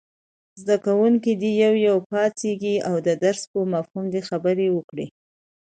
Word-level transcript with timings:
زده 0.61 0.75
کوونکي 0.85 1.31
دې 1.41 1.51
یو 1.63 1.73
یو 1.87 1.97
پاڅېږي 2.09 2.75
او 2.89 2.95
د 3.07 3.09
درس 3.23 3.41
په 3.51 3.59
مفهوم 3.73 4.05
خبرې 4.29 4.67
وکړي. 4.71 5.05